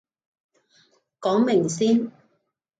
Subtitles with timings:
[1.19, 2.11] 講明先